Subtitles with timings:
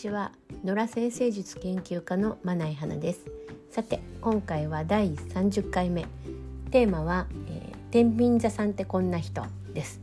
[0.00, 0.32] ちは。
[0.64, 3.26] 野良先生術研究家のまない花です。
[3.70, 6.06] さて今回は第30回目。
[6.70, 9.44] テーマは、えー、天秤座さんってこんな人
[9.74, 10.00] です。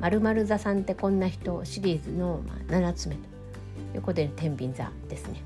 [0.00, 3.20] まるまる座さんってこんな人シリーズの、まあ、7つ目と。
[3.94, 5.42] いうことで天秤座ですね。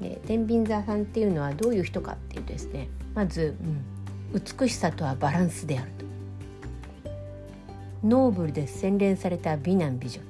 [0.00, 3.54] で天秤座さんっていうのはどういう人かっていうとですねまず、
[4.32, 6.06] うん、美しさとはバランスであると。
[8.02, 10.20] ノーブルで洗練された美男美女。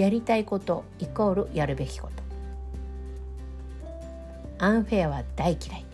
[0.00, 2.22] やりたいことイコールやるべきこと。
[4.58, 5.84] アンフェアは大嫌い。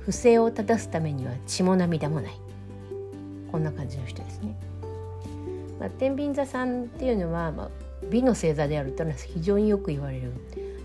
[0.00, 2.32] 不正を正すためには血も涙もない。
[3.50, 4.54] こんな感じの人ですね、
[5.80, 7.70] まあ、天秤座さんっていうのは、まあ、
[8.08, 10.32] 美の星座であるというのは非常によく言われる。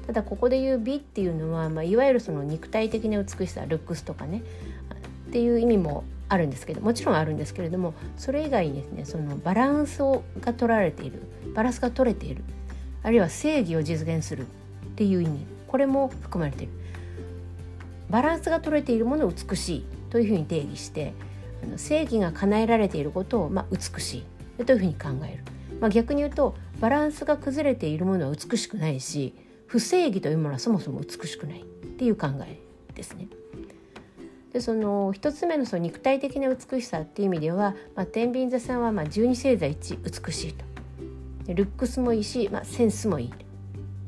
[0.08, 4.42] ただここで言う美っていうのは、まあ、いわゆるその肉体的な美しさルックスとかね。
[5.36, 12.42] っていう意味もあるんですけどもちろんあるんですけれどもそれ以外にですねそのバランスをが取られているバランスが取れている
[13.04, 14.46] あるいは正義を実現するっ
[14.96, 16.72] ていう意味これも含まれている
[18.10, 21.12] バランスが取れているものを美しいというふうに定義して
[21.76, 24.24] 正義が叶えられていることを、まあ、美し
[24.58, 25.44] いというふうに考える、
[25.82, 29.36] まあ、逆に言うとバランスが崩れているものは美しくないし
[29.68, 32.58] 不正義というものはそもそも美しくないっていう考え
[32.94, 33.28] ですね。
[34.56, 40.64] でその一つ目のその肉体的な美しさっていう意味では、まあ、天秤座さんはまあ十二星座一美しいと
[41.44, 43.36] でルックスもいいし、まあ、センスもいいと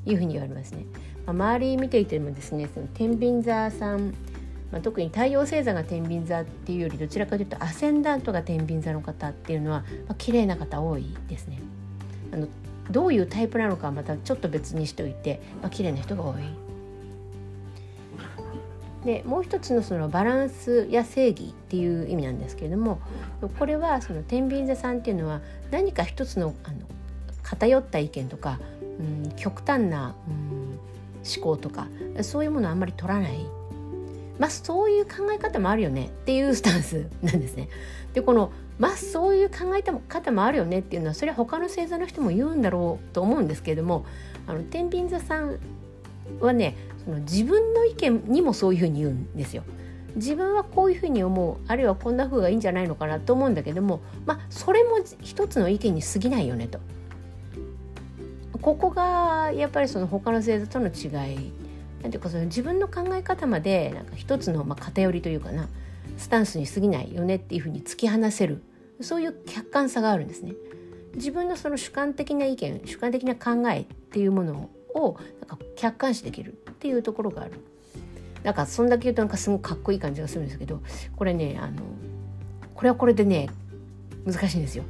[0.09, 0.86] いうふうに言われますね。
[1.25, 4.14] まあ、周り見ていてもですねその天秤座さん、
[4.72, 11.59] まあ、特に太陽星座が天秤座っていうよりどちらかというとアセンダントが天秤座の方っていうのは、まあ、綺麗な方多いですね。
[12.31, 12.48] あの
[12.90, 16.67] どういうタイプなのかはまたちょっと別にしておいて、まあ、綺麗な人が多い
[19.06, 23.00] でもう一つのそのバランスや正義っていう意味なんですけれども
[23.59, 26.78] これはその天秤座さんっていうのは何か一つのあの
[27.44, 28.59] 偏った意見とか、
[29.00, 30.80] うん、極端な、うん、
[31.25, 31.88] 思考とか
[32.22, 33.46] そういうものをあんまり取らない
[34.40, 37.69] まあそういう考え方もあるよねっていうスタンスなんですね。
[38.14, 44.06] でこのまあそういう考え方もあるよねっていうのはそれは他の星座の人も言うんだろうと思うんですけれども
[44.46, 45.58] あの天秤座さん
[46.40, 46.75] はね
[47.07, 49.63] その自分の意見にもそういうふうに言うんですよ。
[50.16, 56.79] 自分はこういうふうに思うあるいはこんな風がいいんじゃないのかなと思うんだけどもまあそれも一つの意見に過ぎないよねと。
[58.62, 61.53] ここがやっぱりその他の星座との違い
[62.01, 65.69] なんていうかその自分の考え方までなんか一つのまあ偏りというかな
[66.17, 68.63] スタンスに過ぎないよねっていうふうに突き放せる
[69.00, 70.56] そういう客観さがあるんですね。
[71.16, 77.54] 自分のその主観的な意見主観的な考えっていうものをなんか客観視できるっていうところがある
[78.44, 80.82] なんかそんだけ言うとなんかすごくかっこいい感じがするんですけど
[81.16, 81.82] これねあの
[82.76, 83.50] これはこれでね
[84.26, 84.84] 難しいんですよ。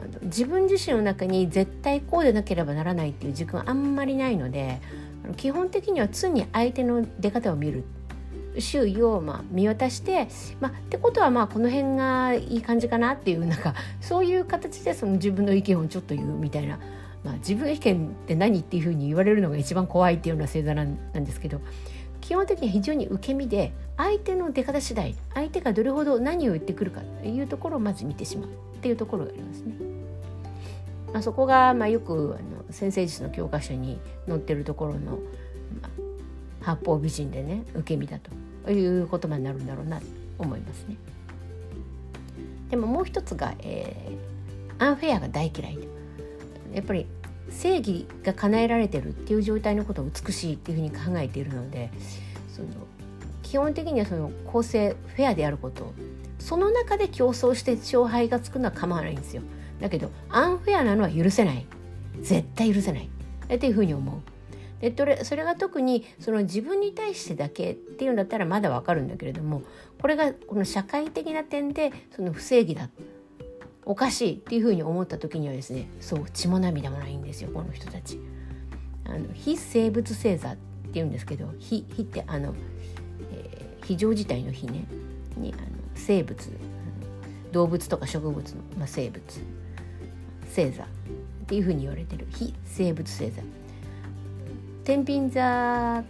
[0.00, 4.80] あの自分自身の中に絶対こうでなければならないっていう軸があんまりないので
[5.36, 7.84] 基本的には常に相手の出方を見る
[8.58, 10.28] 周囲をまあ見渡して、
[10.60, 16.78] まあ、ってことはまあこの辺がいい感じかなっていうなんかそういう形でその自分の意見をちょっと言うみたいな
[17.28, 21.60] まあ、自分意見って何っていうふうに言われるのが一番怖いっていうような星座なんですけど
[22.22, 29.74] 基本的に非常に受け身で相手の出方次第相手がどれほど何を言ってくるかというところをまず見てしまうっていうところがありますね。
[31.12, 35.18] まあ、そこがまあよくあの先生術の教科書に載ってるところの、
[35.82, 35.88] ま
[36.62, 38.18] あ、八方美人でね受け身だ
[38.64, 40.06] という言葉になるんだろうなと
[40.38, 40.96] 思いますね。
[42.70, 45.78] でももう一つが、えー、アンフェアが大嫌い
[46.74, 47.06] やっぱり
[47.50, 51.90] 正義が叶えられてるっていう状態のことを美しいっていうふうに考えているので
[52.54, 52.68] その
[53.42, 55.92] 基本的にはその公正フェアであること。
[56.38, 59.42] その中で競争して勝敗がつくのは構わないんですよ。
[59.80, 61.66] だけどアンフェアなのは許せない。
[62.20, 63.10] 絶対許せない。
[63.52, 64.20] っていうふうに思う。
[64.80, 64.94] で
[65.24, 69.62] それが特にその自分に対してだけっていうんだったらまだわかるんだけれども
[70.00, 72.88] これがこの社会的な点でその不正義だ。
[73.88, 78.20] おかしいっていうふうに思った時にはですねそう血も涙もないんですよこの人たち。
[79.06, 80.56] あの非生物星座っ
[80.92, 82.54] ていうんですけど非非ってあの、
[83.32, 84.84] えー、非常事態の非ね
[85.38, 86.38] にあの生物
[87.50, 89.22] 動物とか植物の、まあ、生物
[90.50, 90.86] 星座っ
[91.46, 93.42] ていうふうに言われてる非生物星座。
[94.84, 96.04] 天秤座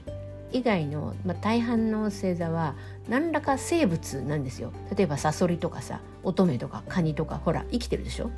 [0.52, 2.74] 以外の、まあ、大半の星座は
[3.08, 4.72] 何らか生物なんですよ。
[4.96, 8.30] 例えばサソリとかさ乙女とかカニとかほら生きてるでしょ？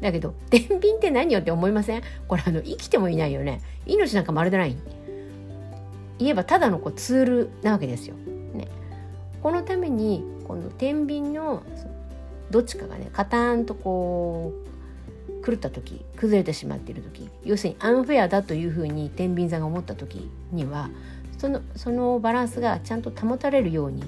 [0.00, 2.02] だけど天秤って何よって思いません？
[2.28, 3.62] これあの生きてもいないよね。
[3.86, 4.76] 命なんかまるでない。
[6.18, 8.68] 言えばただのこうツールなわけですよ、ね、
[9.42, 11.62] このためにこの天秤の
[12.50, 20.88] どっちかがねカターンとこう狂った時崩れてしまっている時要するにアンフェアだというふうに天秤座が思った時には
[21.38, 24.02] そのそのバランスがちゃんと保たれるように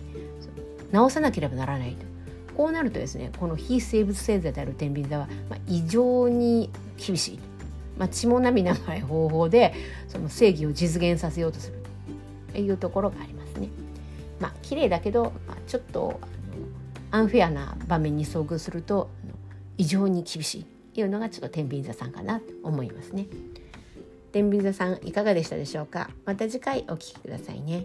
[0.92, 2.06] 直さなければならないと
[2.56, 7.38] こうなるとですねこの非生物星座である天秤座は、まあ、異常に厳しい、
[7.98, 9.74] まあ、血も涙もない方法で
[10.08, 11.82] その正義を実現させようとする
[12.52, 13.68] というところがありますね。
[14.40, 16.20] まあ綺麗だけど、まあ、ちょっと
[17.10, 19.10] アンフェアな場面に遭遇すると
[19.76, 23.26] 異常に厳しいというのがちょっと天秤座さんかなと思いますね。
[24.38, 26.10] 天秤座さんいかがでしたでしょうか？
[26.24, 27.84] また次回お聴きくださいね。